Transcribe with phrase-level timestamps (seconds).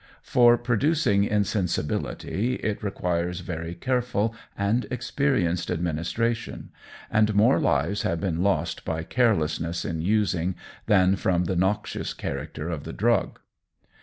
[0.23, 6.71] For producing insensibility it requires very careful and experienced administration,
[7.11, 10.55] and more lives have been lost by carelessness in using,
[10.87, 13.41] than from the noxious character of the drug.